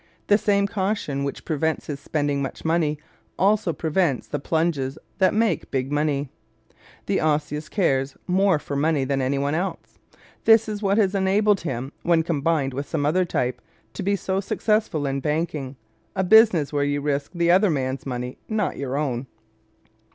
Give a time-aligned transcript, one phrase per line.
[0.25, 2.97] The same caution which prevents his spending much money
[3.37, 6.31] also prevents the plunges that make big money.¶
[7.05, 9.99] The Osseous cares more for money than any one else.
[10.45, 13.61] This is what has enabled him, when combined with some other type,
[13.93, 15.75] to be so successful in banking
[16.15, 19.27] a business where you risk the other man's money, not your own.